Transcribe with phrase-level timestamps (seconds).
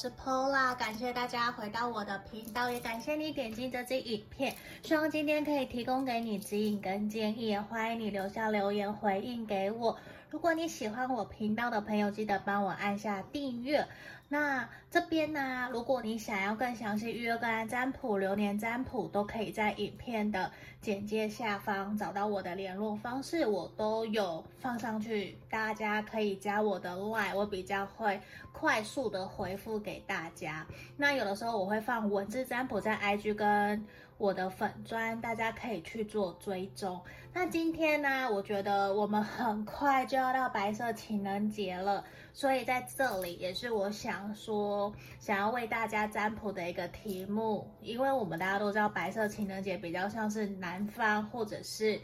[0.00, 9.98] 是 Pola，感谢大家回到我的频道，也感谢你点进这支影片，希望今天可以提供给你指引跟建议，也欢迎你留下留言回应给我。
[10.30, 13.84] 如果你喜欢我频道的朋友，记得帮我按下订阅。
[14.30, 20.52] 那这边呢、如果你想要更详细预约个案占卜、流年占卜，都可以在影片的
[20.82, 28.20] 简介下方找到我的联络方式，我都有放上去，大家可以加我的 LINE，我比较会
[28.52, 30.66] 快速的回复给大家。
[30.96, 33.82] 那有的时候我会放文字占卜在 IG 跟
[34.18, 37.00] 我的粉专，大家可以去做追踪。
[37.32, 47.70] 那今天呢，我觉得我们很快就要到白色情人节了，所以在这里也是我想说，想要为大家占卜的一个题目。
[47.80, 52.00] 因为我们大家都知道，白色情人节比较像是男方或者是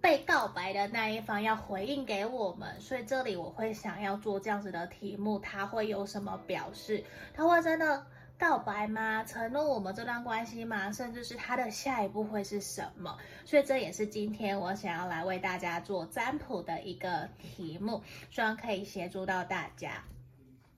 [0.00, 7.04] 被告白的那一方要回应给我们，所以这里我会想要做这样子的题目，他会有什么表示？
[7.34, 8.06] 他会真的
[8.38, 9.24] 告白吗？
[9.24, 10.92] 承诺我们这段关系吗？
[10.92, 13.18] 甚至是他的下一步会是什么？
[13.44, 18.00] 所以这也是今天我想要来为大家做占卜的一个题目，
[18.30, 20.04] 希望可以协助到大家。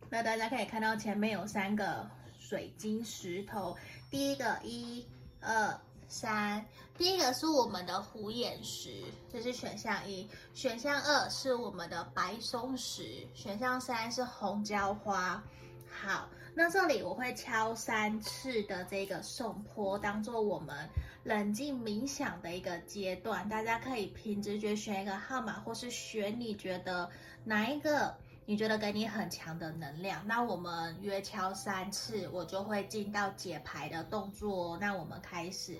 [0.09, 3.77] 那大家可以看到前面有三个水晶石头，
[4.11, 5.07] 第一个一
[5.43, 6.65] 二三，
[6.97, 15.43] 第一个是我们的虎眼石，这是选项一；选项二是我们的白松石，选项三是红椒花。
[15.91, 16.27] 好。
[16.55, 20.89] 那这里我会敲三次的这个颂钵，当做我们
[21.25, 23.49] 冷静冥想的一个阶段。
[23.49, 27.09] 大家可以凭直觉选一个号码，或是选你觉得
[27.45, 30.27] 哪一个你觉得给你很强的能量。
[30.27, 34.77] 那我们约敲三次，我就会进到解牌的动作。
[34.79, 35.79] 那我们开始。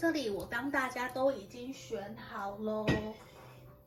[0.00, 2.86] 这里我当大家都已经选好喽，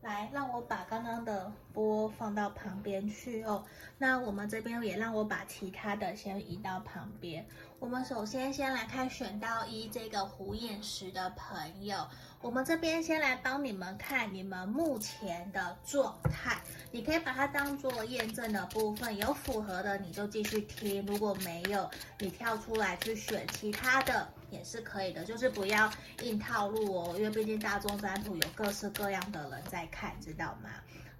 [0.04, 3.66] 来，让我把刚刚的波放到旁边去哦。
[3.98, 7.44] 那我们这边也让我把其他的先移到旁边。
[7.80, 12.08] 我们首先先来看选到一这个虎眼石的朋友，
[12.42, 16.62] 我们这边先来帮你们看你们目前的状态。
[16.92, 25.92] 你可以把它当做验证的部分，有符合的你就继续听，如果没有，你跳出来去选其他的也是可以的，就是不要
[26.22, 30.70] 硬套路哦，因为毕竟大众占卜有各式各样的人在看，知道吗？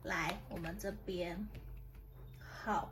[0.04, 1.48] 来，我们这边
[2.40, 2.92] 好，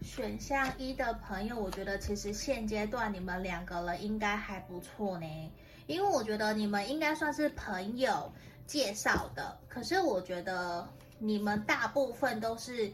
[0.00, 5.52] 选项一的朋友，我觉得其实现阶段你们两个人应该还不错呢，
[5.86, 8.32] 因为我觉得你们应该算是朋友
[8.66, 10.88] 介绍的，可是我觉得。
[11.24, 12.92] 你们大部分都是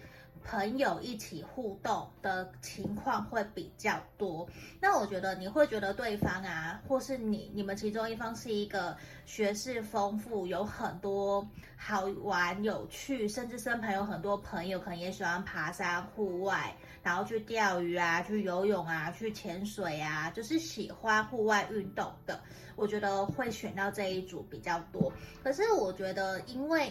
[0.50, 4.48] 朋友一起互动的情况会比较多，
[4.80, 22.40] 那我觉得你会觉得对方啊，或是你你们其中一方是一个学识丰富，有很多好玩有趣，甚至身旁有很多朋友可能也喜欢爬山户外，然后去钓鱼啊，去游泳啊，去潜水啊，就是喜欢户外运动的，
[22.74, 25.12] 我觉得会选到这一组比较多。
[25.44, 26.90] 可是我觉得因为。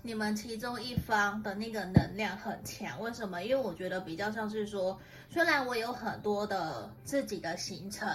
[0.00, 3.42] 你们其中一方的那个能量很强，为什么？
[3.42, 4.98] 因为我觉得比较像是说，
[5.28, 8.08] 虽然我有很多的自己的行程，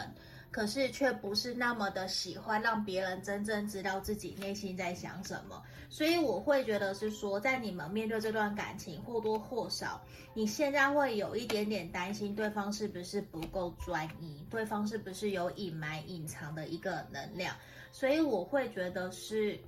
[0.49, 5.61] 可是却不是那么的喜欢让别人真正知道自己内心在想什么。
[5.89, 10.01] 所以我会觉得是说，在你们面对这段感情，或多或少，
[10.33, 17.53] 你现在会有一点点担心对方是不是不够专一，对方是不是有隐瞒、隐藏的一个能量。
[17.91, 19.59] 所以我会觉得是。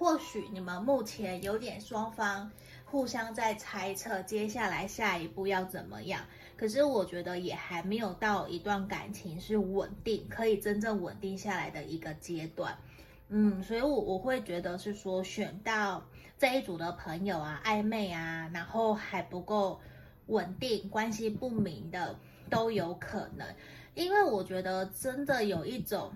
[0.00, 2.50] 或许你们目前有点双方
[2.86, 6.22] 互相在猜测接下来下一步要怎么样，
[6.56, 12.74] 可是我觉得也还没有到一段感情是稳定，可以真正稳定下来的一个阶段。
[13.28, 16.02] 嗯，所以我我会觉得是说选到
[16.38, 19.78] 这一组的朋友啊，暧昧啊，然后还不够
[20.28, 22.18] 稳定，关系不明的
[22.48, 23.46] 都有可能，
[23.94, 26.10] 因为我觉得真的有一种。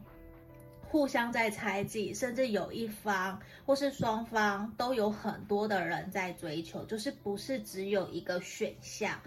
[0.95, 3.37] 互相在猜忌，甚至有一方
[3.67, 9.21] 或是双方都有很多的人在追求，就是不是只有一个选项，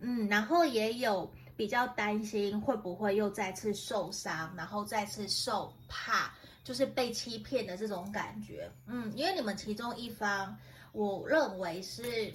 [0.00, 6.34] 嗯，然后也有比较担心会不会又再次受伤，然后再次受怕，
[6.64, 10.58] 就是被欺骗的这种感觉，嗯，因为你们其中一方，
[10.90, 12.32] 我认为是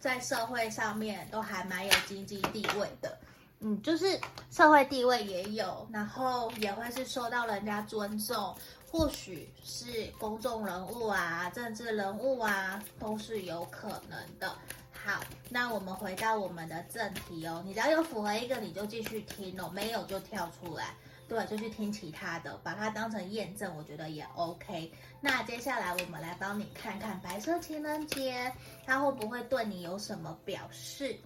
[0.00, 3.18] 在社会上面都还蛮有经济地位的。
[3.60, 4.20] 嗯，就是
[4.50, 8.54] 社会地位也有，然后也会是受到人家尊重，
[8.90, 14.54] 或许是公众人物啊、政治人物啊，都是有可能的。
[14.92, 17.62] 好，那我们回到我们的正题哦。
[17.64, 20.94] 你只要有符合一个，你就继续听哦；没有就跳出来，
[21.26, 24.92] 对，就去听其他的，把它当成验证，我觉得也 OK。
[25.20, 28.52] 那接下来我们来帮你看看白色情人节，
[28.84, 31.16] 它会不会对你有什么表示？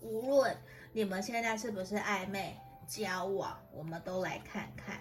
[0.00, 0.56] 无论
[0.92, 2.56] 你们现在是不是暧昧
[2.86, 5.00] 交往，我们都来看看。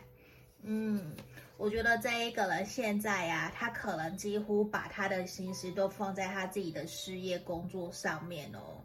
[0.61, 1.15] 嗯。
[1.57, 8.81] 我觉得这一个人现在呀、他可能几乎把他的心思都放在他自己的事业工作上面哦，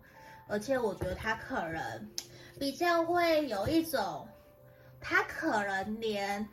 [0.48, 2.10] 而且我觉得他可能
[2.58, 4.26] 比较会有一种，
[5.00, 6.44] 他可能连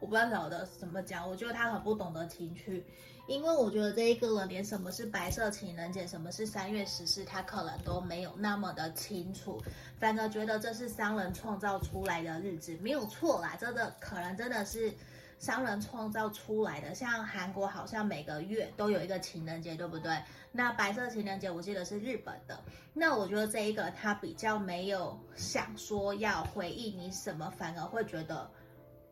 [0.00, 2.84] 我不知道怎么讲，我觉得他很不懂得情趣，
[3.32, 9.60] 因为我觉得这一个人连什么是白色情人节，什么是三月十四，他可能都没有那么的清楚，
[9.98, 14.92] 反而觉得这是商人创造出来的日子，没有错啦，真的可能真的是。
[15.38, 20.16] 商人创造出来的，像韩国好像每个月都有一个情人节，对不对？
[20.52, 22.56] 那白色情人节我记得是日本的。
[22.94, 28.48] 那我觉得这一个他比较没有想说要回应你什么，反而会觉得，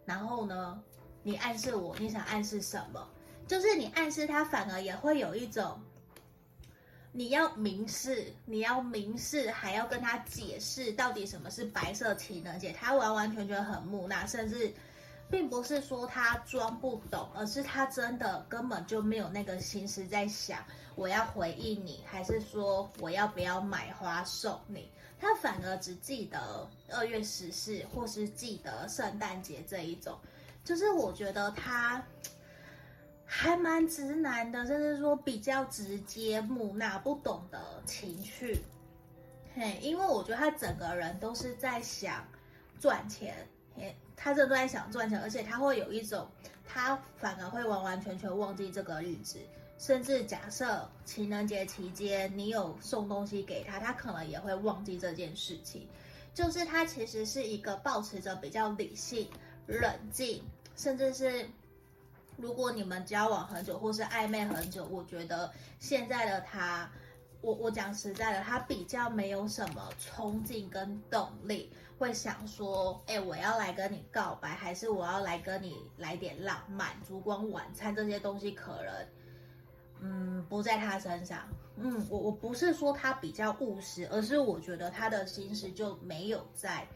[0.05, 0.81] 然后呢，
[1.25, 3.05] 你暗示我，你想暗示什么？
[3.51, 5.77] 就是你暗示他，反而也会有一种，
[7.11, 14.73] 你要明示，你要明示，还要跟他解释到底什么是白色情人节，他完完全全很木讷，甚至。
[15.29, 20.59] 并不是说他装不懂，而是他真的根本就没有那个心思在想
[20.97, 24.91] 我要回应你，还是说我要不要买花送你。
[25.21, 30.19] 他反而只记得二月十四，或是记得圣诞节这一种。
[30.65, 32.05] 就是我觉得他
[33.33, 38.61] 还蛮直男的，甚至说比较直接、木讷、不懂得情趣。
[39.55, 42.27] 嘿，因为我觉得他整个人都是在想
[42.81, 43.47] 赚钱。
[44.17, 46.29] 他这都在想赚钱，而且他会有一种，
[46.67, 49.39] 他反而会完完全全忘记这个日子，
[49.79, 55.87] 甚至假设情人节期间你有送东西给他，他可能也会忘记这件事情。
[56.35, 59.29] 就是他其实是一个保持着比较理性、
[59.67, 60.43] 冷静，
[60.77, 61.49] 甚至是
[62.41, 66.91] 如果你们交往很久或是暧昧很久，我觉得现在的他。
[67.43, 79.07] 我我讲实在的，他比较没有什么冲劲跟动力，会想说，哎，我要来跟你告白，还是我要来跟你来点浪漫，烛光晚餐这些东西，可能，
[80.03, 81.49] 嗯，不在他身上。
[81.77, 86.87] 嗯，我我不是说他比较务实，而是我觉得他的心思就没有在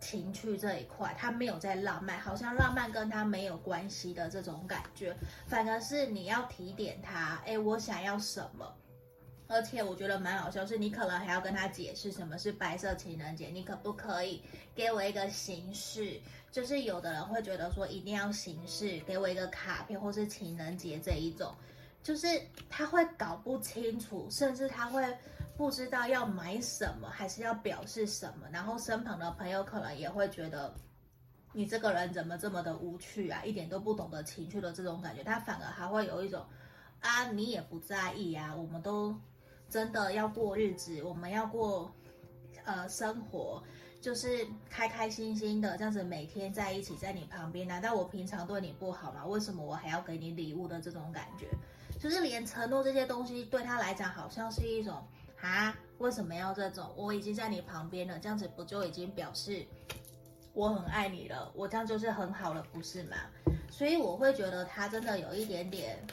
[0.00, 5.16] 情趣这一块，他没有在浪漫，好像浪漫跟他没有关系的这种感觉，
[5.46, 8.72] 反而是你要提点他，哎，我想要什么。
[9.48, 14.42] 而且我觉得蛮好笑，是你可能还要跟他解释什么是白色情人节，你可不可以
[14.74, 16.20] 给我一个形式？
[16.50, 21.54] 就是有的人会觉得说一定要形式，给我一个卡片或是情人节这一种，
[22.02, 22.26] 就是
[22.68, 25.00] 他会搞不清楚，甚至他会
[25.56, 28.46] 不知道要买什么，还是要表示什么。
[28.52, 30.74] 然后身旁的朋友可能也会觉得
[31.52, 35.22] 你这个人怎么这么的无趣啊，一点都不懂得情趣的这种感觉。
[35.24, 36.44] 他反而还会有一种
[37.00, 39.14] 啊，你也不在意啊，我们都。
[39.68, 41.92] 真的要过日子，我们要过，
[42.64, 43.60] 呃，生活
[44.00, 47.66] 就是开开心心的这样子，每天在一起，在你旁边。
[47.66, 49.26] 难道我平常对你不好吗？
[49.26, 51.48] 为什么我还要给你礼物的这种感觉？
[51.98, 55.04] 就是连承诺这些东西对他来讲，好像是一种
[55.46, 56.92] 啊，为什么要这种？
[56.96, 59.64] 我已经在你旁边了，这样子不就已经表示
[60.52, 61.52] 我很爱你了？
[61.54, 63.16] 我这样就是很好了，不是吗？
[63.70, 66.04] 所以我会觉得他真的有一点点。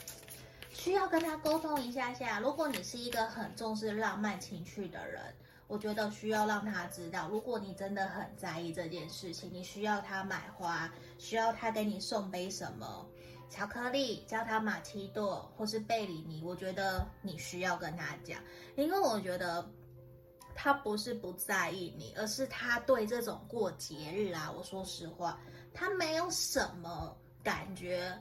[0.72, 2.40] 需要跟他沟通一下下。
[2.40, 5.22] 如果你是一个很重视浪漫情趣的人，
[5.68, 13.08] 我觉得需要让他知道，如果你真的很在意这件事情，你需要他买花，需要他给你送杯什么
[13.54, 16.42] 巧克力，叫他玛奇朵或是贝里尼。
[16.44, 18.40] 我觉得你需要跟他讲，
[18.76, 19.64] 因为我觉得
[20.56, 25.40] 他不是不在意你，而是他对这种过节日啊，我说实话，
[25.72, 28.12] 他没有什么感觉。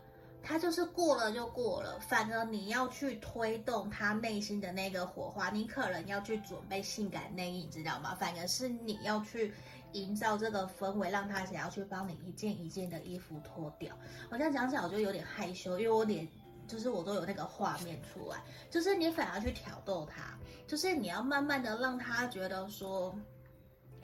[0.45, 8.15] 他就是过了就过了，反而你要去推动他内心的那个火花，你可能要去准备性感内衣，你知道吗？
[8.17, 9.55] 反而是你要去
[9.93, 13.97] 营造这个氛围，让他想要去帮你一件一件的衣服脱掉。
[14.31, 16.27] 我这样讲起来我就有点害羞，因为我脸
[16.67, 23.15] 就是我都有那个画面出来，就是你反而去挑逗他，就是你要慢慢的让他觉得说。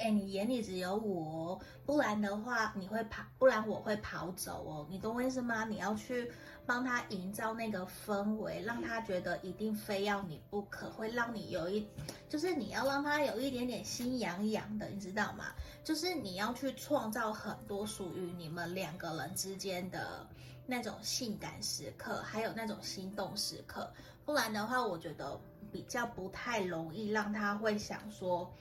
[0.01, 4.87] 哎，你眼里只有我，不然的话你会跑，不然我会跑走哦。
[4.89, 5.65] 你懂我意思吗？
[5.65, 6.31] 你要去
[6.69, 11.89] 帮他营造那个氛围，让他觉得一定非要你不可，会让你有一，
[12.29, 15.47] 就是你要让他有一点点心痒痒的，你知道吗？
[15.83, 20.27] 就是你要去创造很多属于你们两个人之间的
[20.67, 23.91] 那种性感时刻，还有那种心动时刻，
[24.27, 25.41] 不然的话，我觉得
[25.73, 28.53] 比较不太容易让他会想说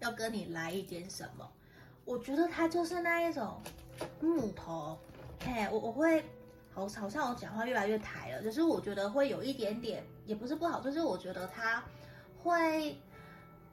[0.00, 1.50] 要跟你来一点什么。
[2.04, 3.58] 我觉得他就是那一种
[4.20, 4.98] 木头，
[5.40, 6.22] 嘿，我我会
[6.74, 11.84] 好好像我讲话越来越抬了，就是我觉得会有一点点，也不是不好，就是我觉得他
[12.42, 12.96] 会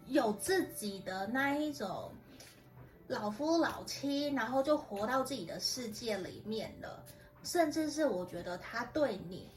[0.08, 2.12] 有自己的那一种
[3.08, 7.04] 老夫老妻，然后就活到自己的世界里面了。
[7.42, 9.50] 甚至是我觉得他对你，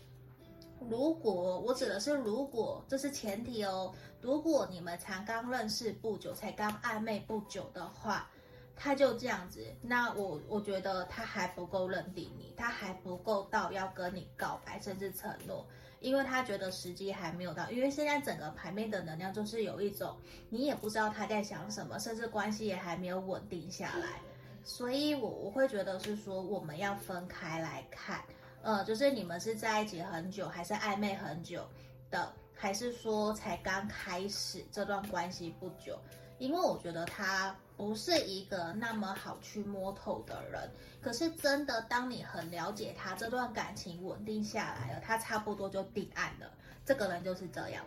[0.89, 3.93] 如果我指的是如果，这是前提哦。
[4.21, 8.31] 如果你们才刚认识不久，才刚暧昧不久的话，
[8.75, 15.67] 他就这样子，那我我觉得他还不够认定你，他还不够到要跟你告白，甚至承诺，
[16.01, 17.71] 因为他觉得时机还没有到。
[17.71, 20.17] 因为现在整个牌面的能量就是有一种，
[20.49, 24.21] 你也不知道他在想什么，甚至关系也还没有稳定下来。
[24.65, 28.25] 所以我，我会觉得是说，我们要分开来看，
[28.63, 31.65] 呃，就是你们是在一起很久，还是暧昧很久
[32.11, 35.99] 的，还是说才刚开始这段关系不久？
[36.43, 40.69] 因为我觉得他不是一个那么好去摸透的人。
[41.01, 46.51] 可是，真的当你很了解他，这段感情稳定下来了，他差不多就定案了。
[46.85, 47.85] 这个人就是这样。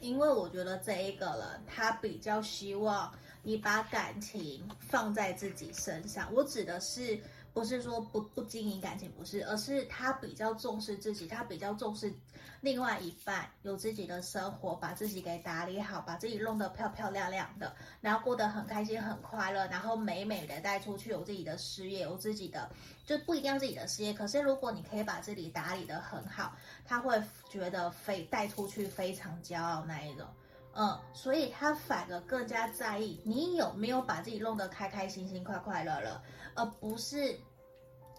[0.00, 3.12] 因为我觉得这一个人，他比较希望。
[3.42, 7.18] 你把感情放在自己身上，我指的是
[7.52, 12.12] 不是说不不经营感情，不是，而是他比较重视自己，他比较重视
[12.60, 22.70] 另外一半有自己的生活，把自己给打理好，把自己弄得漂漂亮亮的，然后过得很开心很快乐，然后美美的带出去，有自己的事业，有自己的
[23.04, 26.54] 就不一定要自己的事业，可是如果你可以把自己打理得很好，
[26.84, 30.26] 他会觉得非带出去非常骄傲那一种。
[30.72, 36.22] 嗯，所以他反而更加在意你有没有把自己弄得开开心心、快快乐乐，
[36.54, 37.38] 而不是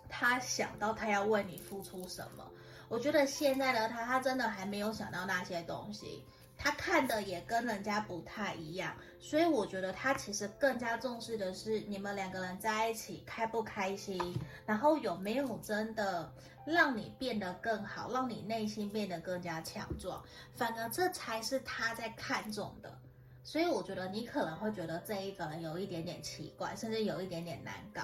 [0.09, 2.45] 他想到他要为你付出什么。
[2.89, 6.25] 我觉得现在的他，他真的还没有想到那些东西。
[6.63, 16.31] 他看的也跟人家不太一样，所以我觉得他其实更加重视的是你们两个人在一起开不开心，然后有没有真的
[16.63, 22.95] 让你变得更好，让你内心变得更加强壮，反而这才是他在看重的。
[23.43, 28.03] 所以我觉得你可能会觉得这一个人有一点点奇怪，甚至有一点点难搞，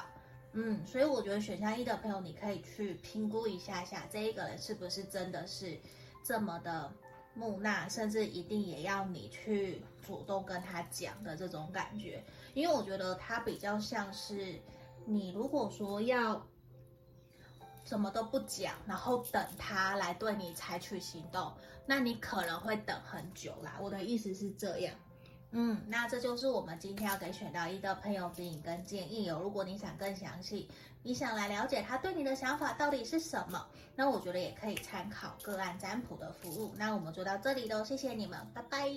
[0.53, 5.77] 嗯，所以我觉得选项一的朋友，你可以去评估一下下这一个人是不是真的是
[6.23, 6.91] 这么的。
[7.38, 14.60] 木讷，甚至一定也要你去主动跟他讲的这种感觉，因为我觉得他比较像是
[15.06, 16.46] 你如果说要
[17.86, 21.53] 什么都不讲，然后等他来对你采取行动，
[21.86, 23.77] 那你可能会等很久啦。
[23.79, 24.94] 我的意思是这样。
[25.51, 29.39] 嗯，那这就是我们今天要给选到一的朋友指引跟建议哦。
[29.41, 30.70] 如果你想更详细，
[31.07, 36.73] 你想来了解他对你的想法到底是什么，那我觉得也可以参考个案占卜的服务。
[36.75, 38.89] 那我们就到这里喽，谢谢你们，拜拜。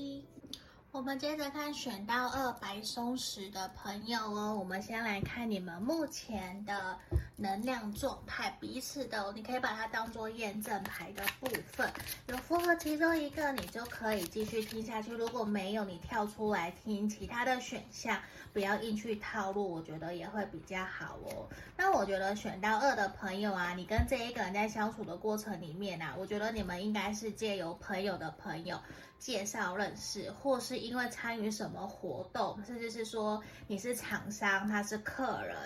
[0.93, 6.99] 我们接着看选到二白松石的朋友哦，我们先来看你们目前的。
[7.37, 11.91] 能量状态彼此的，你可以把它当做验证牌的部分，
[12.27, 18.21] 有符合其中一个，你就可以继续听下去；如果没有，你跳出来听其他的选项，
[18.53, 21.49] 不要硬去套路，我觉得也会比较好哦。
[21.79, 28.79] 那我觉得选到二的朋友啊，你跟这一个人在相处的过程里面啊，我觉得你们应该是借由朋友的朋友
[29.21, 35.57] 介绍认识，或是因为参与什么活动，甚至是说你是厂商，他是客人。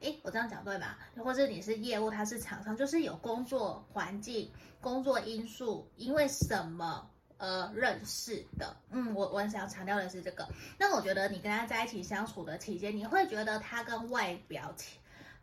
[0.00, 0.98] 诶，我这样讲对吧？
[1.16, 8.76] 或者你是业务，他是厂商，就是有工作环境、工作因素，因为什么而认识的？
[8.90, 10.48] 嗯，我我想强调的是这个。
[10.76, 14.74] 那我觉得你跟他在一起相处的期间，你会觉得他跟外表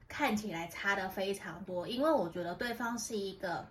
[0.09, 3.65] 看起来差得非常多，因为我觉得对方是一个。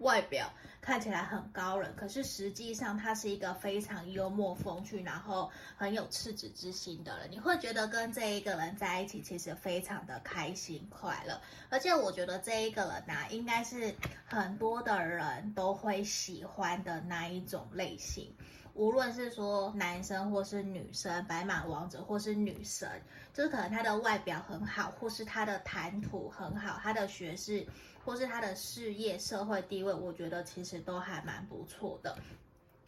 [0.00, 0.48] 外表
[0.80, 7.30] 看起来很高冷，可是实际上他是一个非常幽默风趣，然后很有赤子之心的人。
[7.30, 13.94] 你会觉得跟这一个人在一起其实非常的开心快乐，而且我觉得这一个人呐、应该是
[14.24, 18.32] 很多的人都会喜欢的那一种类型。
[18.72, 22.88] 无论是说男生或是女生，白马王子或是女神，
[23.34, 27.66] 就是可能他的外表很好，或是他的谈吐很好，他的学识。
[28.04, 32.14] 或是他的事业、社会地位，我觉得其实其实都还蛮不错的。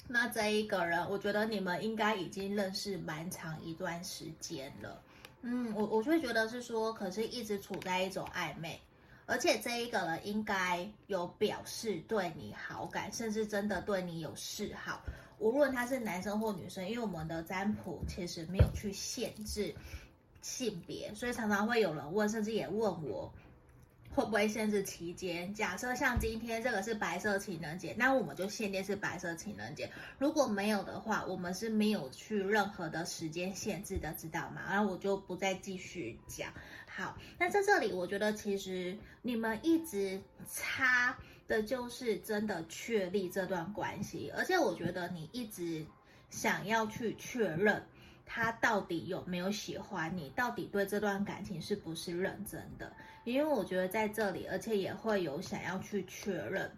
[0.07, 5.01] 那这一个人，我觉得你们应该已经认识蛮长一段时间了。
[5.41, 8.79] 嗯，我我就会觉得是说，可是一直处在一种暧昧，
[9.25, 15.01] 而且这一个人应该有表示对你好感，甚至真的对你有示好。
[15.39, 19.75] 无论他是男生或女生，因为我们的占卜其实没有去限制
[20.43, 23.33] 性别，所以常常会有人问，甚至也问我。
[24.13, 25.55] 会不会限制期间？
[25.55, 29.91] 假设像今天这个是白色情人节，那我们就限定是白色情人节。
[30.19, 34.63] 如果没有的话，我们是没有去任何的时间限制的，知道吗？
[34.69, 36.53] 然后我就不再继续讲。
[36.87, 40.21] 好，那在这里，我觉得其实你们一直
[40.53, 45.87] 差的就是真的确立这段关系，而且我觉得你一直
[46.31, 47.87] 想要去确认。
[48.33, 50.31] 他到底有没有喜欢你？
[50.37, 52.93] 到底对这段感情是不是认真的？
[53.25, 56.71] 因为我觉得在这里，而且也会有想要去确认，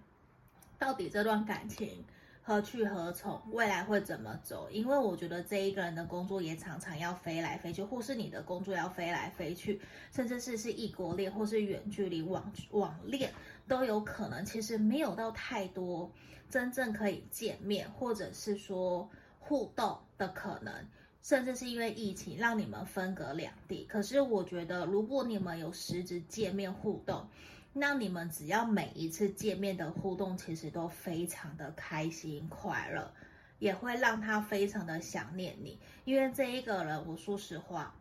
[0.79, 2.03] 到底这段感情
[2.43, 4.67] 何去何从，未来会怎么走？
[4.71, 9.79] 因为我觉得这一个人的工作也常常要飞来飞去，或是你的工作要飞来飞去，
[10.11, 13.31] 甚至是是异国恋或是远距离网网恋
[13.69, 14.43] 都有可能。
[14.43, 16.11] 其实没有到太多
[16.49, 19.07] 真正可以见面，或者是说
[19.39, 20.73] 互动的可能。
[21.23, 27.29] 甚至是因为疫情让你们分隔两地，可是我觉得如果你们有实质见面互动，
[27.73, 33.14] 那你们只要每一次见面的互动其实都非常的开心快乐，
[33.61, 35.79] 也会让他非常的想念你。
[36.05, 37.95] 因为这一个人，我说实话，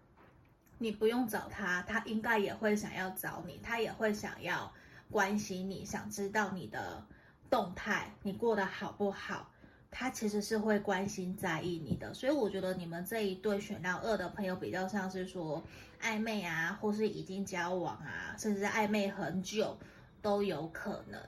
[0.80, 4.74] 你不用找他，他应该也会想要找你，他也会想要
[5.12, 7.06] 关心你，想知道你的
[7.52, 9.52] 动态，你过得好不好。
[9.92, 15.62] 他其实是会关心在意你的，所以我觉得你们这一对选到二的朋友比较像是说
[16.02, 19.78] 暧昧啊，或是已经交往啊，甚至暧昧很久
[20.22, 21.22] 都有可能。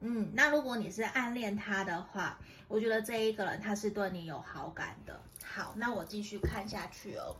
[0.00, 5.18] 嗯，那如果你是暗恋他的话，我觉得这一个人他是对你有好感的。
[5.42, 7.34] 好，那我继续看下去哦。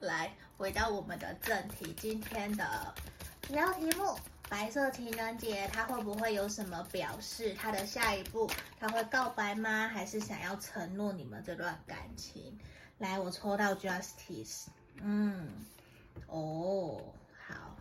[0.00, 2.94] 来，回到我们的正题，今天的
[3.42, 4.16] 主要题目。
[4.48, 7.52] 白色情人节，他会不会有什么表示？
[7.54, 8.50] 他的下一步，
[8.80, 9.88] 他会告白吗？
[9.88, 12.58] 还是想要承诺你们这段感情？
[12.96, 14.68] 来，我抽到 Justice，
[15.02, 15.48] 嗯，
[16.28, 17.12] 哦，
[17.46, 17.76] 好，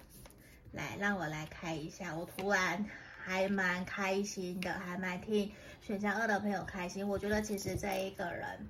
[0.74, 2.14] 来，让我来开一下。
[2.14, 2.86] 我突然
[3.24, 7.08] 还蛮开心的，还蛮替选项二的朋友开心。
[7.08, 8.68] 我觉得其实这一个人，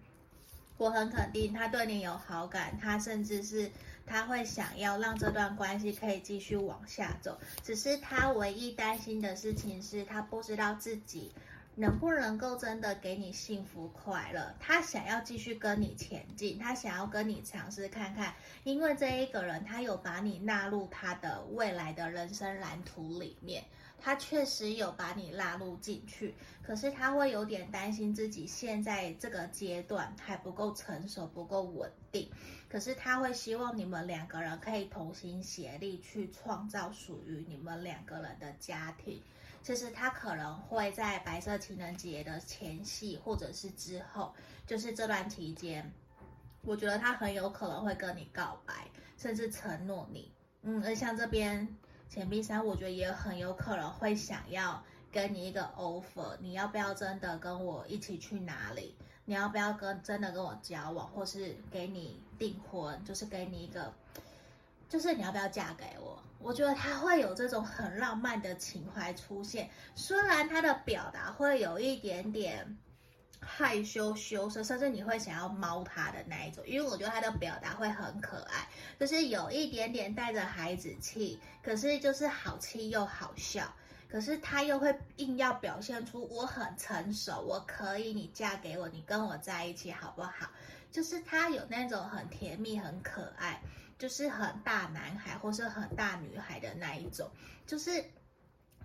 [0.78, 3.72] 我很肯定他对你有好感，他甚至是。
[4.08, 11.32] 他会想要让这段关系可以继续往下走，只是他唯一担心的事情是他不知道自己
[11.76, 14.56] 能不能够真的给你幸福快乐。
[14.60, 23.64] 他想要继续跟你前进，他想要跟你尝试看看，因为这一个人他有把你纳入他的未来的人生蓝图里面。
[24.00, 32.30] 他确实有把你纳入进去，可是他会有点担心自己现在这个阶段还不够成熟，不够稳定。
[32.70, 39.22] 可是他会希望你们两个人可以同心协力去创造属于你们两个人的家庭。
[39.64, 44.34] 其实他可能会在白色情人节的前夕或者是之后，
[44.66, 45.92] 就是这段期间，
[46.62, 48.74] 我觉得他很有可能会跟你告白，
[49.18, 50.32] 甚至承诺你。
[50.62, 51.68] 嗯，而像这边。
[52.10, 58.96] 钱币三，我觉得也很有可能会想要给你一个 offer，你要不要真的跟我一起去哪里？
[59.30, 63.94] 你要不要跟真的跟我交往，或是给你订婚，就是给你一个，
[64.90, 66.18] 就是你要不要嫁给我？
[66.40, 72.78] 我觉得他会有这种很浪漫的情怀出现，虽然他的表达会有一点点。
[73.40, 78.68] 害羞羞涩，甚至你会想要猫他的那一种，因为我觉得他的表达会很可爱，
[79.00, 83.72] 就是有一点点带着孩子气，可是就是好气又好笑，
[84.10, 90.50] 可是他又会硬要表现出我很成熟，我可以，你嫁给我，你跟我在一起好不好？
[90.92, 93.62] 就是他有那种很甜蜜、很可爱，
[93.98, 97.30] 就是很大男孩或是很大女孩的那一种，
[97.66, 98.04] 就是。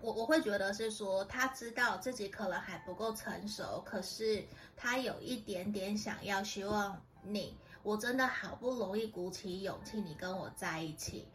[0.01, 4.43] 我我会觉得是说，他知道自己可能还不够成熟，可是
[4.75, 11.25] 他有一点点想要，希望你，我真的好不容易鼓起勇气，你跟我在一起，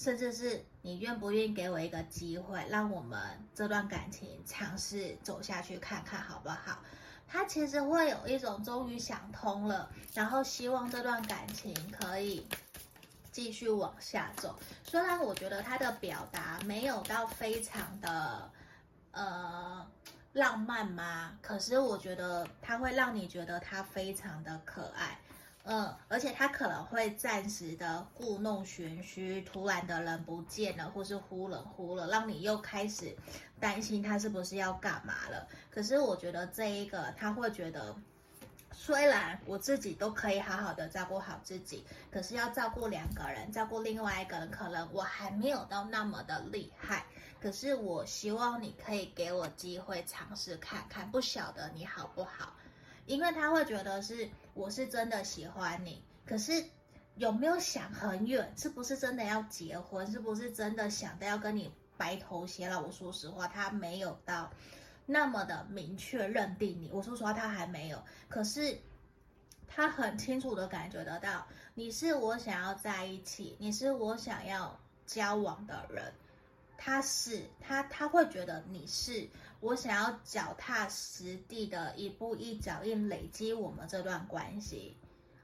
[0.00, 3.20] 甚至是你愿不愿意给我一个机会，让我们
[3.54, 6.82] 这段感情尝试走下去看看好不好？
[7.28, 12.46] 他其实会有一种终于想通了，然后希望这段感情可以。
[13.32, 18.50] 继续往下走，虽然我觉得他的表达没有到非常的
[19.12, 19.86] 呃
[20.32, 25.16] 浪漫嘛，可是我觉得他会让你觉得他非常的可爱，
[25.64, 33.16] 嗯，而且他可能会暂时的故弄玄虚，突然的人不见了，或是忽冷忽热，让你又开始
[33.58, 35.46] 担心他是不是要干嘛了。
[35.70, 37.94] 可是我觉得这一个他会觉得。
[38.72, 47.04] 虽然我自己都可以好好的照顾好自己，可是要照顾两个人，照顾另外一个人，可能我还没有到那么的厉害。
[47.42, 52.54] 可是我希望你可以给我机会尝试看看，不晓得你好不好？
[53.06, 56.62] 因为他会觉得是我是真的喜欢你，可是
[57.14, 58.52] 有没有想很远？
[58.58, 60.06] 是不是真的要结婚？
[60.12, 62.78] 是不是真的想着要跟你白头偕老。
[62.78, 64.50] 我说实话，他没有到
[65.06, 66.90] 那么的明确认定你。
[66.92, 68.04] 我说实话，他还没有。
[68.28, 68.78] 可是
[69.66, 76.12] 他很清楚的感觉得到，你是我想要在一起，你是我想要交往的人。
[76.76, 79.26] 他是他，他会觉得你是
[79.60, 84.96] 我想要脚踏实地的一步一脚印累积我们这段关系。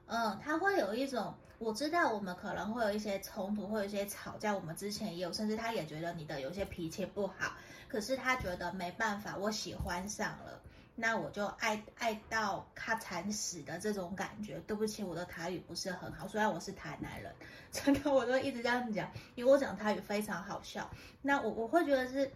[0.07, 7.57] 嗯，他会有一种，我知道我们可能会有一些冲突，会有一些吵架，我们之前也有，甚至他也觉得你的有些脾气不好，
[7.89, 10.63] 可是他觉得没办法，我喜欢上了。
[10.99, 14.59] 那我就爱爱到他惨死的这种感觉。
[14.61, 17.31] 对不起，我的台语不是很好，虽然我是台南人，
[17.71, 20.91] 真的我都一直这样讲，因为我讲台语非常好笑。
[21.21, 22.33] 那我我会觉得是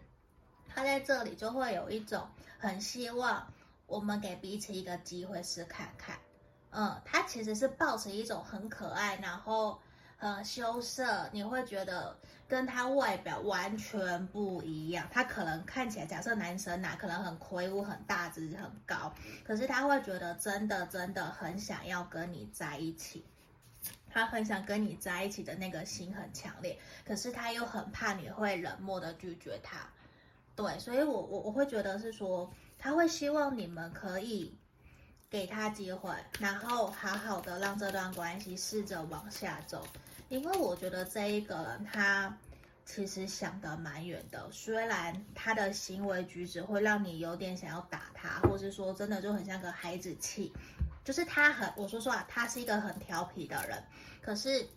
[0.75, 2.29] 他在这里就会有一种
[2.59, 3.47] 很希望
[3.87, 6.17] 我们给彼此一个机会试看看。
[6.71, 9.81] 嗯，他其实是抱着一种很可爱，然后。
[10.23, 12.15] 很，羞涩，你会觉得
[12.47, 15.09] 跟他外表完全不一样。
[15.11, 23.25] 他可能看起来，假设男生呐、可能很魁梧、很大只、很高，可是他会觉得真的真的很想要跟你在一起，
[24.11, 29.89] 他很想跟你在一起的那个心很强烈，可是他又很怕你会冷漠的拒绝他。
[30.61, 34.55] 对，所以我我我会觉得是说，他会希望你们可以
[35.31, 39.87] 给他机会，然后好好的让这段关系试着往下走。
[40.29, 42.37] 因为我觉得这一个人他
[42.85, 50.53] 其实想得蛮远的，虽然他的行为举止会让你有点想要打他，或是说真的就很像个孩子气，
[51.03, 53.83] 就是他很，我说实话，他是一个很调皮的人，
[54.21, 54.69] 可是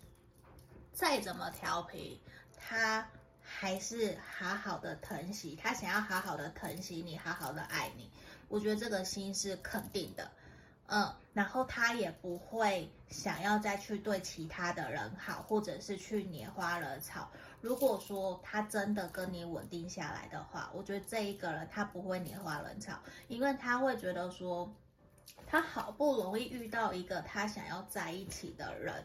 [0.94, 2.18] 再怎么调皮，
[2.56, 3.06] 他
[3.56, 8.10] 还是好好的疼惜，他想要好好的疼惜你，好好的爱你，
[8.48, 10.28] 我觉得这个心是肯定的。
[10.86, 17.30] 嗯，然后他也不会想要再去对其他的人好，或者是去拈花惹草。
[17.62, 24.70] 如果说他真的跟你稳定下来的话，我觉得这一个人他不会拈花惹草，因为他会觉得说，
[25.46, 29.02] 他好不容易遇到一个他想要在一起的人。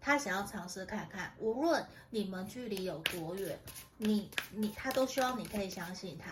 [0.00, 3.58] 他想要尝试看看，无论你们距离有多远，
[3.98, 6.30] 你你他都希望你可以相信他。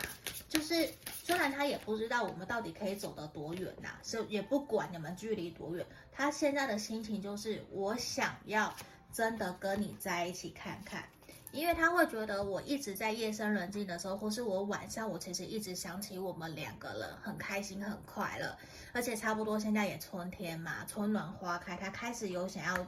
[0.48, 0.88] 就是
[1.22, 8.74] 虽然他也不知道我们到底可以走得多远呐、啊，是也不管你们距离多远，他现在的心情就是我想要
[9.12, 11.06] 真的跟你在一起看看，
[11.52, 18.56] 因为他会觉得我一直在夜深人静的时候，或是我晚上，我其实一直想起我们两个人很开心很快乐，
[18.94, 22.86] 而且差不多现在也春天嘛，春暖花开，他开始有想要。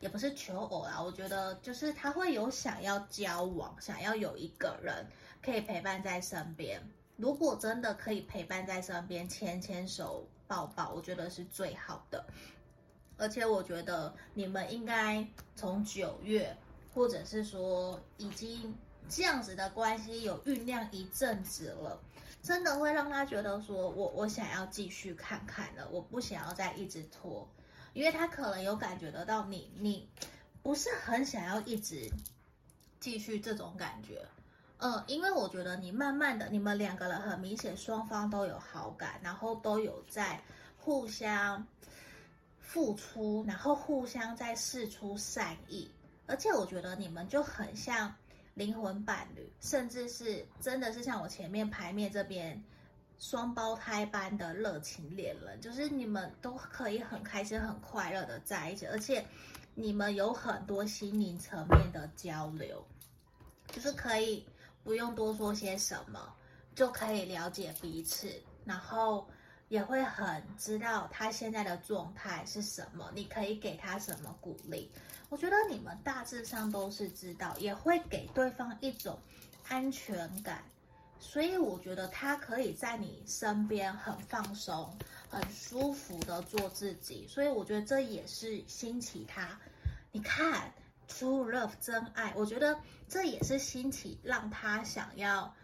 [0.00, 5.06] 也不是求偶啦，我觉得就是他会有想要交往，想要有一个人
[5.42, 6.80] 可以陪伴在身边。
[7.16, 12.24] 如果真的可以陪伴在身边，牵牵手、抱抱，我觉得是最好的。
[13.16, 16.56] 而且我觉得你们应该从九月，
[16.94, 18.72] 或者是说已经
[19.08, 22.00] 这样子的关系有酝酿一阵子了，
[22.40, 27.48] 真的会让他觉得说我我想要继续看看了，我不想要再一直拖。
[27.92, 30.08] 因为他可能有感觉得到你，你
[30.62, 32.10] 不是很想要一直
[33.00, 34.26] 继续这种感觉，
[34.78, 40.40] 嗯，因为我觉得你慢慢的，你们两个人很明显双方都有好感，然后都有在
[40.76, 41.66] 互相
[42.60, 45.90] 付出，然后互相在试出善意，
[46.26, 48.14] 而且我觉得你们就很像
[48.54, 52.62] 灵魂伴侣，甚至是真的是像我前面牌面这边。
[53.18, 59.24] 双胞胎般的热情恋人，就是你们都可以很开心、很快乐的在一起，而且
[59.74, 62.86] 你们有很多心灵层面的交流，
[63.72, 64.46] 就是可以
[64.84, 66.32] 不用多说些什么，
[66.74, 68.32] 就可以了解彼此，
[68.64, 69.28] 然后
[69.68, 74.90] 也会很知道他现在的状态是什么，你可以给他什么鼓励。
[75.28, 79.18] 我觉得你们大致上都是知道，也会给对方一种
[79.68, 80.62] 安全感。
[81.20, 84.96] 所以我觉得他可以在你身边很放松、
[85.28, 89.58] 很舒服的做自己，所以我觉得这也是兴起他。
[90.10, 90.72] 你看
[91.06, 92.78] ，true love 真爱，我觉得
[93.08, 95.54] 这也是兴起让他想要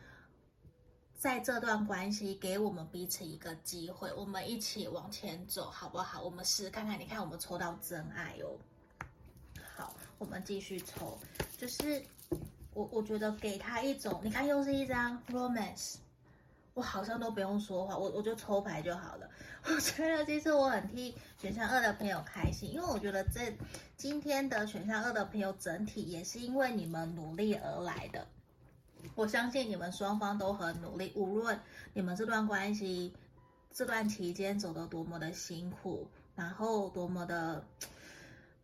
[1.17, 6.23] 在这段关系给我们彼此一个机会，我们一起往前走，好不好？
[6.23, 8.59] 我们试看看，你看我们抽到真爱哦。
[9.75, 11.19] 好，我们继续抽，
[11.57, 12.05] 就是。
[12.75, 15.95] 我我觉得给他一种，你看又是一张 romance，
[16.75, 19.31] 我好像都不用说话，我我就抽牌就好了。
[19.67, 23.57] 我觉得其实我很替选项二的朋友开心，因为我觉得这
[23.97, 28.27] 今天的选项二的朋友整体也是因为你们努力而来的。
[29.15, 31.59] 我相信你们双方都很努力，无论
[31.93, 33.15] 你们这段关系
[33.73, 37.65] 这段期间走得多么的辛苦，然后多么的，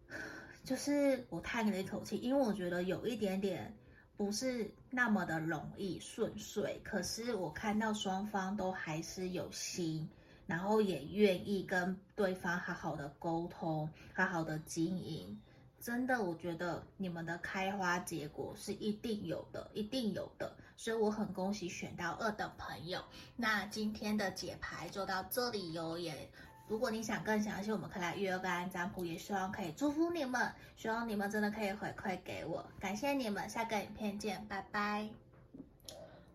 [0.64, 3.72] 就是我叹了一口气，因为我觉得有一点点。
[4.20, 10.06] 不是那么的容易顺遂，可是我看到双方都还是有心，
[10.46, 15.40] 然后也愿意跟对方好好的沟通，好好的经营。
[15.80, 20.54] 真的，我觉得你们的开花结果是一定有的，一定有的。
[20.76, 23.02] 所以我很恭喜选到二的朋友。
[23.36, 26.30] 那今天的解牌就到这里哟，也。
[26.70, 35.08] 如果你想更详细，我们可以来预约个案占卜，也希望可以祝福你们，希望你们真的可以回馈给我，感谢你们，下个影片见，拜拜。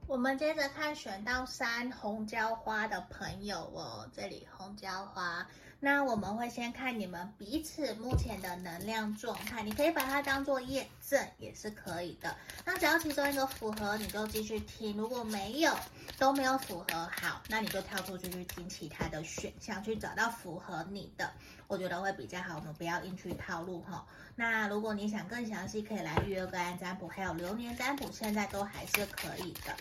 [0.08, 5.48] 我们接着看选到三红椒花的朋友哦，这里红椒花。
[5.86, 12.36] 那我们会先看你们彼此目前的能量状态，你可以把它当做验证也是可以的。
[12.65, 15.78] 那只要其中一个符合，你就继续听；如果没有，
[16.17, 21.32] 都没有符合，好，那你就跳出去去听其他的选项，去找到符合你的，
[21.67, 22.56] 我觉得会比较好。
[22.56, 24.08] 我们不要硬去套路哈。
[24.36, 29.76] 那如果你想更详细，可以来预约个案占卜，还有流年占卜，现在都还是可以的。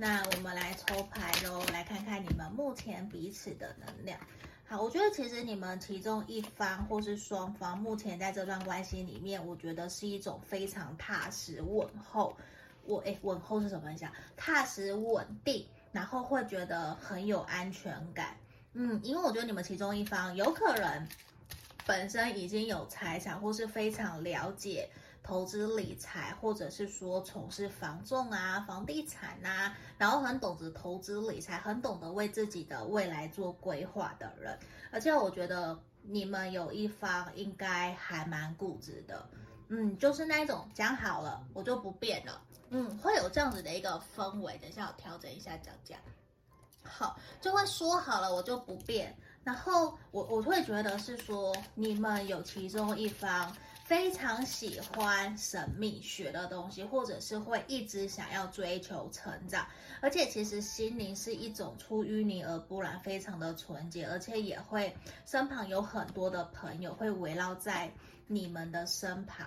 [0.00, 4.18] 那我们来抽牌喽，来看看你们目前彼此的能量。
[4.66, 12.34] 好，我觉得其实你们其中一方或是双方，目前在这段关系里面，我觉得是一种非常踏实稳厚。
[12.86, 14.12] 我诶，稳厚是什么意思啊？
[14.38, 18.34] 踏实稳定，然后会觉得很有安全感。
[18.72, 21.06] 嗯，因为我觉得你们其中一方有可能
[21.84, 24.88] 本身已经有财产，或是非常了解。
[25.22, 34.58] 投资理财，或者是说从事房仲啊、房地产啊，然后很懂得投资理财，很懂得为自己的未来做规划的人。
[34.90, 39.24] 而且我觉得你们有一方应该还蛮固执的，
[39.68, 44.58] 嗯，就是那种讲好了我就不变了，嗯，会有这样子的一个氛围。
[44.58, 45.98] 等一下我调整一下讲讲，
[46.82, 49.14] 好，就会说好了我就不变。
[49.44, 53.54] 然后我我会觉得是说你们有其中一方。
[53.90, 59.66] 非常喜欢神秘学的东西，或者是会一直想要追求成长，
[60.00, 64.94] 而且其实心灵是一种出淤泥而不染，非常的纯洁，而且也会
[65.26, 67.92] 身旁有很多的朋友会围绕在
[68.28, 69.44] 你们的身旁。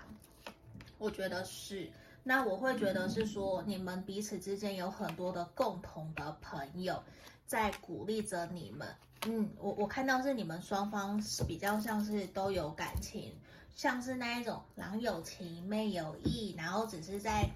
[0.98, 1.90] 我觉得是，
[2.22, 7.02] 那我会觉得是说你们彼此之间有很多的共同的朋友
[7.46, 8.86] 在鼓励着你们。
[9.26, 13.34] 嗯，我我看到是你们双方是比较像是都有感情。
[13.76, 17.50] 像是那一种郎有情妹有意，然后只是在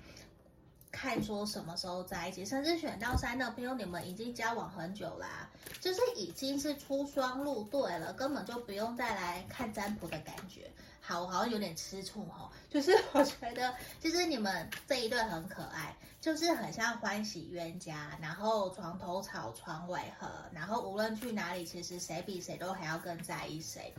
[0.91, 5.49] 看说什么时候在一起，甚至选到三的朋友，你们已经交往很久啦，
[5.79, 10.71] 就是已经是出双入对了，根本就不用再来看占卜的感觉。
[10.99, 23.93] 好，我好像有点吃醋哦，就是 我觉得，就是你们这一对很可爱，就是很像欢喜冤家，然后床头吵床尾和，然后无论去哪里，其实谁比谁都还要更在意谁。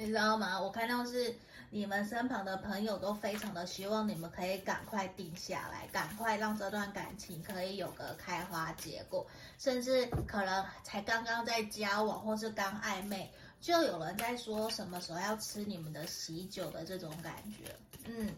[0.00, 0.60] 你知道吗？
[0.60, 1.34] 我看到是
[1.70, 9.26] 你们身旁的朋友都非常的希望你们可以赶快定下来，赶快让这段感情可以有个开花结果，
[9.58, 13.28] 甚至可能才刚刚在交往或是刚暧昧，
[13.60, 18.30] 就有人在说什么时候要吃你们的喜酒的这种感觉，嗯。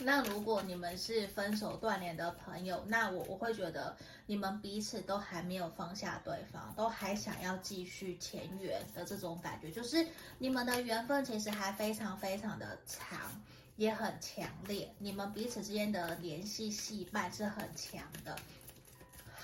[0.00, 10.06] 那如果你们是分手断联的朋友，那我我会觉得你们彼此都还没有放下对方，都还想要继续前缘的这种感觉，就是
[10.38, 13.18] 你们的缘分其实还非常非常的长，
[13.76, 18.36] 也很强烈，你们彼此之间的联系系绊是很强的。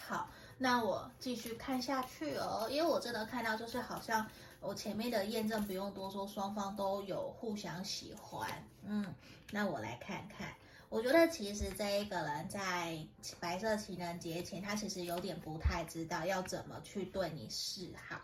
[0.07, 4.27] 好，那我继续看下去哦，因为我真的看到就是好像。
[4.62, 8.48] 我前面的验证不用多说，双方都有互相喜欢。
[8.85, 9.05] 嗯，
[9.51, 10.55] 那我来看看，
[10.88, 12.96] 我觉得其实这一个人在
[13.40, 18.20] 白色情人节前，他其实有点不太知道要怎么去对你示好。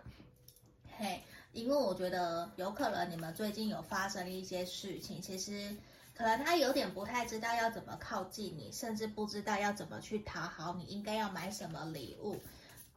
[0.96, 1.22] 嘿，
[1.52, 5.76] 因为我觉得有可能你们最近有发生一些事情，其实
[6.14, 12.40] 可能他有点不太知道要怎么靠近你，甚至不知道要怎么去讨好你，应该要买什么礼物。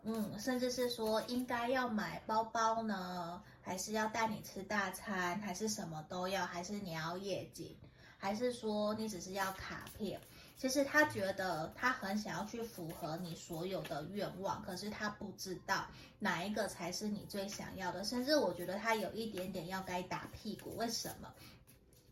[0.04, 7.76] 嗯，甚至是说应该要买包包呢，还是要带你吃大餐，还是什么都要，还是你要夜景，
[8.18, 10.20] 还是说你只是要卡片？
[10.58, 15.86] 其实他觉得他很想要去符合你所有的愿望，可是他不知道
[16.20, 18.04] 哪一个才是你最想要的。
[18.04, 20.76] 甚至我觉得他有一点点要该打屁股。
[20.78, 21.32] 为什么？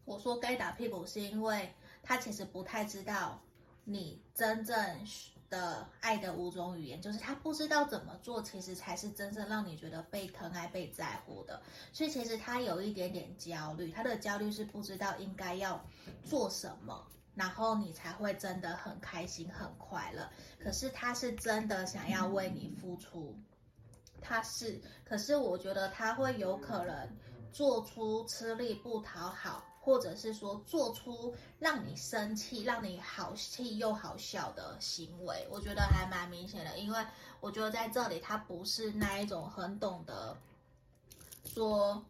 [0.05, 1.73] 我说该打屁股，是因为
[2.03, 3.41] 他其实不太知道
[3.83, 4.75] 你真正。
[5.49, 11.61] 的爱的五种语言，就是他不知道怎么做，其实才是真正让你觉得被疼爱、被在乎的。
[11.91, 15.83] 所以其实他有一点点焦虑，他的焦虑是不知道应该要
[16.23, 20.29] 做什么，然后你才会真的很开心、很快乐。
[20.63, 23.35] 可是他是真的想要为你付出，
[24.21, 27.09] 他是，可是我觉得他会有可能
[27.51, 29.65] 做出吃力不讨好。
[29.89, 36.77] 或者是说做出让你生气、让你好气又好笑的行为，我觉得还蛮明显的。
[36.77, 37.03] 因为
[37.39, 40.37] 我觉得在这里他不是那一种很懂得
[41.43, 42.05] 说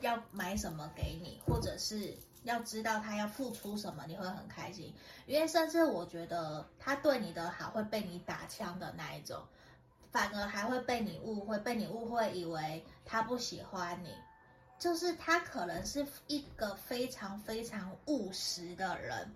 [0.00, 4.90] 要买什么给你，或者是要知道他要付出什么，你会很开心。
[5.26, 9.42] 因为甚至我觉得他对你的好会被你打枪的那一种。
[10.10, 14.14] 反而还会被你误会，被你误会以为他不喜欢你，
[14.78, 19.34] 就是他可能是一个非常非常务实的人，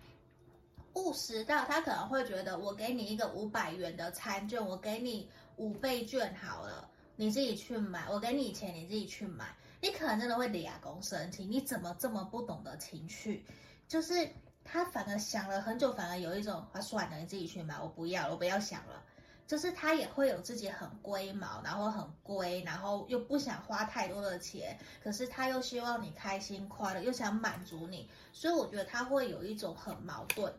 [0.95, 13.45] 务实到他可能会觉得，我给你一个五百元的餐券，我给你五倍券好了，你自己去买，我给你钱，你自己去买，你可能真的会立功生气，你怎么这么不懂得情趣？
[13.87, 14.29] 就是
[14.65, 19.03] 他反而想了很久，反而有一种，啊算了，你自己去买，我不要，我不要想了。
[19.49, 30.53] 就是他也会有自己很龟毛，然后很龟，然后又不想花太多的钱，可是他又希望你开心快乐，又想满足你，所以我觉得他会有一种很矛盾。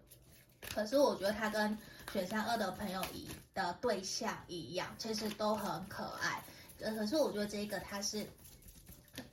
[0.73, 1.77] 可是我觉得他跟
[2.11, 6.43] 选项二的朋友一的对象一样，其实都很可爱。
[6.79, 8.27] 呃可是我觉得这个他是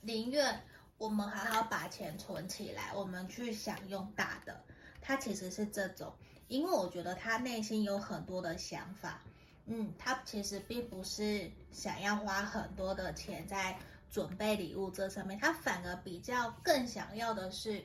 [0.01, 0.61] 宁愿
[0.99, 4.61] 我们好好把钱存起来，我们去享用大的。
[5.01, 6.13] 他其实是这种，
[6.47, 9.19] 因为我觉得他内心有很多的想法。
[9.69, 13.77] 嗯，他其实并不是想要花很多的钱在
[14.09, 17.83] 准备礼物这上面，他反而比较更想要的是，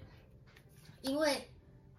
[1.00, 1.48] 因为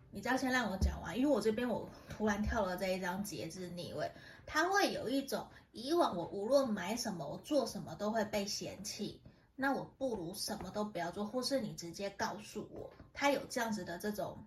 [0.09, 4.09] 你知道，先让我讲完，因为我这边我突然跳了这一张节制逆位，
[4.45, 9.19] 他会有一种以往我无论买什么，我做什么都会被嫌弃，
[9.57, 14.37] 那我不如什么都不要做，或是你直接告诉我，他有这样子的这种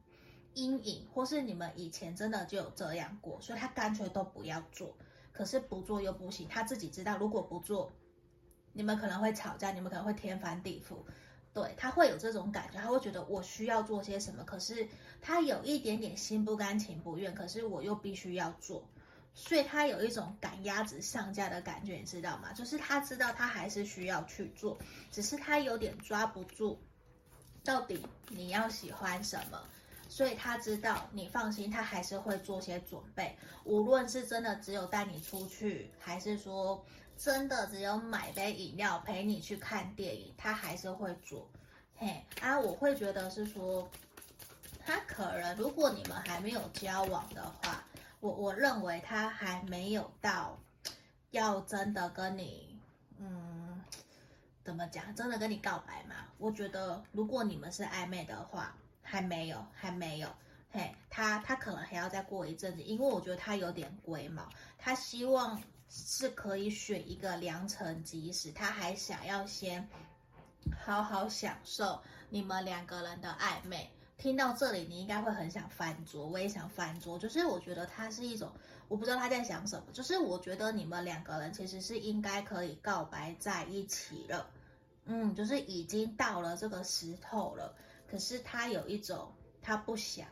[0.54, 4.96] 阴影，或是你们以前真的就有这样过，所以他干脆都不要做。
[5.36, 7.92] 可是不做又不行，他自己知道，如果不做，
[8.72, 10.96] 你们可能会吵架，你们可能会天翻地覆。
[11.52, 14.88] 对，他会有这种感觉，他会觉得我需要做些什么，可是
[15.20, 18.86] 他有一点点心不甘情不愿，可是我又必须要做，
[19.34, 22.52] 所以他有一种赶鸭子上架的感觉，你知道吗？
[22.54, 24.78] 就是他知道他还是需要去做，
[25.10, 26.78] 只是他有点抓不住，
[27.62, 29.60] 到底你要喜欢什么。
[30.16, 33.36] 所以他知道你放心，他还是会做些准备。
[33.64, 36.82] 无论是真的只有带你出去，还是说
[37.18, 41.46] 真的只有买杯饮料陪你去看电影，他还是会做。
[41.96, 43.86] 嘿，啊，我会觉得是说，
[44.86, 47.84] 他可能如果你们还没有交往的话，
[48.20, 50.58] 我我认为他还没有到
[51.32, 52.80] 要真的跟你，
[53.18, 53.84] 嗯，
[54.64, 56.14] 怎么讲，真的跟你告白嘛？
[56.38, 58.74] 我觉得如果你们是暧昧的话。
[59.08, 60.28] 还没有，还没有，
[60.72, 64.42] 嘿，他他可能还要再过一阵子，因为我觉得他有点龟毛，
[64.76, 69.88] 他希望是可以选一个良辰吉时，他还想要先
[70.84, 73.88] 好好享受你们两个人的暧昧。
[74.18, 78.50] 听到这里，你应该会很想翻桌，我也想翻桌，就是我觉得他是一种，
[78.88, 84.48] 我不知道他在想什么，就是我觉得你们两个人其实是应该可以告白在一起了，
[85.04, 87.74] 嗯，就是已经到了这个时候了。
[88.08, 90.28] 可是他有一种，他不想，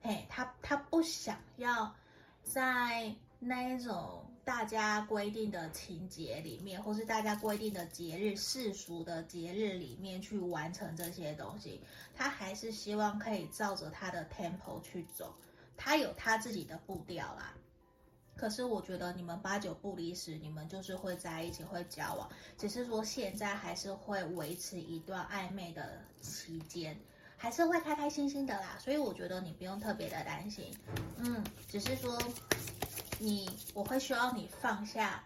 [0.00, 1.94] 嘿，他他不想要
[2.42, 11.80] 在那一种大家规定的情节里面，或是大家规定的节日、世俗的节日里面去完成这些东西。
[12.14, 15.34] 他还是希望可以照着他的 tempo 去走，
[15.76, 17.54] 他有他自己的步调啦。
[18.36, 26.98] 可是我觉得你们八九不离十，你们就是会在一起，会交往，只是说现在还是会维持一段暧昧的期间。
[27.42, 30.70] 还是会开开心心的啦，所以我觉得你不用特别的担心，
[31.16, 32.20] 嗯，只是说
[33.18, 35.24] 你我会需要你放下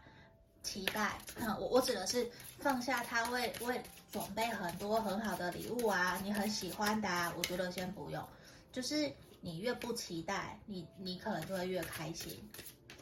[0.62, 1.18] 期待，
[1.58, 8.24] 我我指的是放下他会为准备很多很好的礼物啊，你很喜欢的啊，我觉得先不用，
[8.70, 12.48] 就是你越不期待，你你可能就会越开心，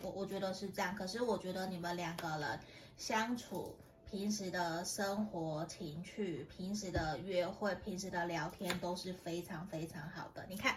[0.01, 2.59] 我我觉得是这样，可是我觉得你们两个人
[2.96, 3.77] 相处。
[4.12, 10.44] 平时的生活情趣，平时的约会，平时的聊天都是非常非常好的。
[10.50, 10.77] 你看，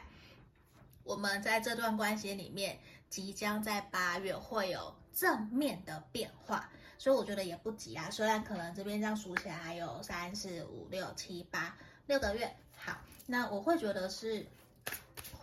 [1.03, 2.79] 我们在这段关系里面，
[3.09, 8.09] 即将在八月会有正面的变化，所以我觉得也不急啊。
[8.09, 14.47] 虽然可能这边这样数起来还有三四五六七八六个月，好，那我会觉得是。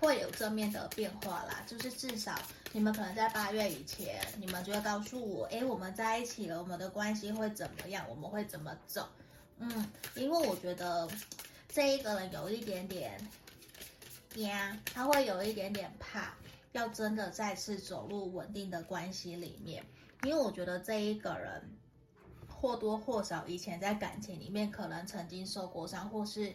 [0.03, 2.37] 会有正面的变化啦，就是至少
[2.73, 9.09] 你们可能在八月以前，你们就会告诉我，诶，我们在一起了，我们的关系会怎么样，我们会怎么走？
[9.59, 11.09] 嗯，因为我觉得
[11.69, 13.17] 这一个人有一点点
[14.35, 16.35] 呀，他会有一点点怕，
[16.73, 19.87] 要真的再次走入稳定的关系里面，
[20.25, 21.63] 因为我觉得这一个人
[22.49, 26.53] 或多或少以前在感情里面可能曾经受过伤，或是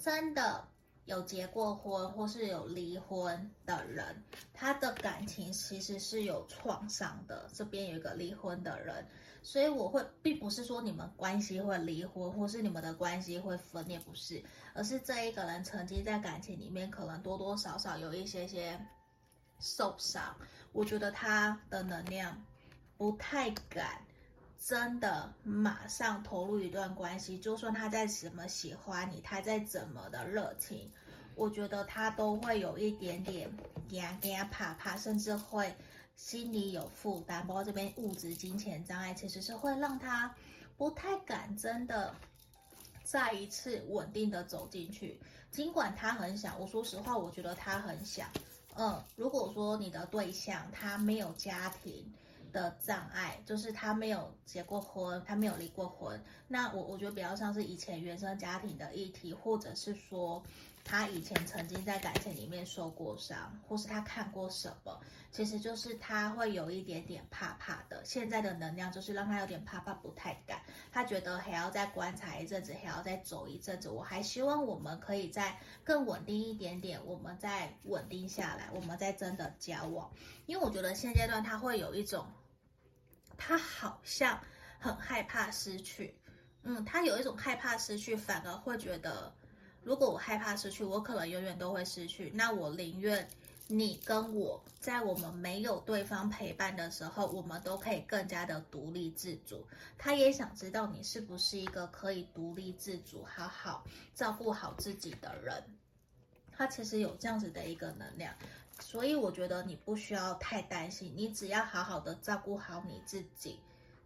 [0.00, 0.68] 真的。
[1.06, 7.48] 有结过婚或是有离婚的人，他的感情其实是有创伤的。
[7.52, 9.06] 这边有一个离婚的人，
[9.42, 14.42] 所以我会，并不是说你们关系会离婚，或是你们的关系会分裂，不是，
[14.72, 18.80] 而是这一个人曾经在感情里面可能多多少少有一些些
[19.60, 20.34] 受伤。
[20.72, 22.42] 我觉得他的能量
[22.96, 24.02] 不太敢。
[24.66, 30.90] 真的马上投入一段关系，就算他再怎么喜欢你，他再怎么的热情，
[31.34, 33.52] 我觉得他都会有一点点
[34.50, 35.70] 怕怕，甚至会
[36.16, 37.46] 心里有负担。
[37.46, 40.34] 包括这边物质、金钱障碍，其实是会让他
[40.78, 42.14] 不太敢真的
[43.02, 45.20] 再一次稳定的走进去。
[45.50, 48.30] 尽管他很想，我说实话，我觉得他很想。
[48.76, 52.10] 嗯，如果说你的对象他没有家庭。
[52.54, 56.22] 的障碍就是他没有结过婚，他没有离过婚。
[56.46, 60.40] 那我我觉得比较像是以前原生家庭的议题，或者是说
[60.84, 65.00] 他以前曾经在感情里面受过伤，或是他看过什么，
[65.32, 68.04] 其实就是他会有一点点怕怕的。
[68.04, 70.60] 现在的能量就是让他有点怕怕，不太敢。
[70.92, 73.88] 他觉得还要再观察一阵子，还要再走一阵子。
[73.88, 80.08] 我还希望我们可以再更稳定一点点，我们再稳定下来，我们再真的交往。
[80.46, 82.24] 因为我觉得现阶段他会有一种。
[83.36, 84.40] 他好像
[84.78, 86.14] 很害怕失去，
[86.62, 89.32] 嗯，他有一种害怕失去，反而会觉得，
[89.82, 92.30] 如果我害怕失去，我可能永远都会失去。
[92.34, 93.28] 那我宁愿
[93.66, 99.66] 你跟我在我们没有对方陪伴的时候，我们都可以更加的独立自主。
[99.96, 105.64] 他也想知道你是不是一个可以独立自主、好好照顾好自己的人。
[106.56, 108.32] 他其实有这样子的一个能量。
[108.80, 113.58] 所以我觉得你不需要太担心，你只要好好的照顾好你自己，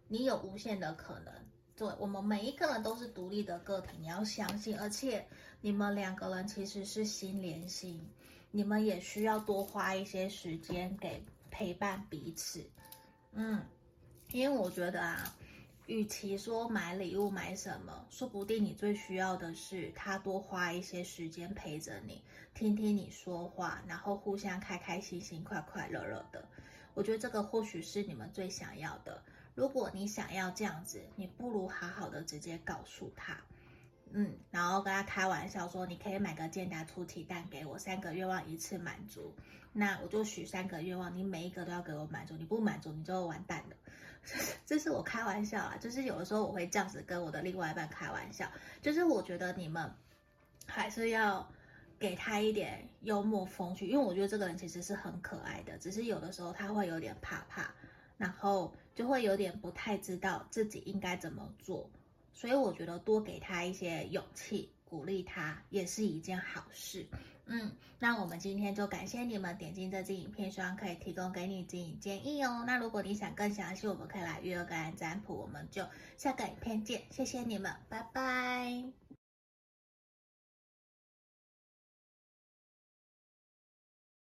[0.07, 1.33] 你有无限的可能。
[1.75, 4.77] 对，我们每一个人都是独立的个体，你要相信。
[4.79, 5.27] 而且
[5.61, 8.05] 你们两个人其实是心连心，
[8.51, 12.63] 你们也需要多花一些时间给陪伴彼此。
[13.31, 13.65] 嗯，
[14.31, 15.35] 因为我觉得啊。
[15.89, 22.21] 与其说买礼物买什么，说不定你最需要的是他多花一些时间陪着你，
[22.53, 26.47] 听听你说话，然后互相开开心心、快快乐乐的。
[26.93, 29.23] 我觉得这个或许是你们最想要的。
[29.55, 33.41] 如果你想要这样子，你不如好好的直接告诉他，
[34.11, 39.35] 嗯，然后跟他开玩笑说，你可以买个健达出奇蛋给我，三个愿望一次满足。
[39.71, 43.75] 那我就许三个愿望，你每一个都要给我满足，你不满足你就完蛋了。
[44.65, 48.51] 这是我开玩笑啊，就是有的时候我会这样子跟我的另外一半开玩笑，
[48.81, 49.91] 就是我觉得你们
[50.65, 51.47] 还是要
[51.97, 57.73] 给他一点幽默风趣，因为我觉得这个人其实是很可爱的，只是有的时候他会有点怕怕，
[58.17, 61.89] 然后就会有点不太知道自己应该怎么做，
[62.33, 67.05] 所以我觉得多给他一些勇气，鼓励他也是一件好事。
[67.51, 72.63] 嗯，那我们今天就感谢你们点进这支影片，希望可以提供给你指引建议哦。
[72.67, 75.83] 那如果你想更详细，我们可以来预约个人占卜，我们就
[76.15, 79.08] 下个影片见，谢谢你们，拜拜。